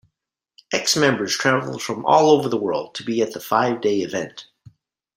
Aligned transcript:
Ex-members 0.73 1.37
travelled 1.37 1.83
from 1.83 2.03
all 2.07 2.31
over 2.31 2.49
the 2.49 2.57
world 2.57 2.95
to 2.95 3.03
be 3.03 3.21
at 3.21 3.33
the 3.33 3.39
five-day 3.39 3.99
event. 3.99 4.47